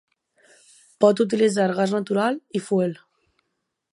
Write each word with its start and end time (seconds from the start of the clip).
Pot 1.05 1.21
utilitzar 1.25 1.75
gas 1.81 1.95
natural 1.97 2.41
i 2.61 2.65
fuel. 2.69 2.97